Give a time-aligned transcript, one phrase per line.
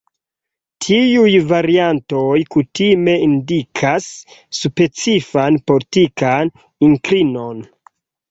[0.83, 4.07] Tiuj variantoj kutime indikas
[4.61, 6.51] specifan politikan
[6.91, 7.63] inklinon.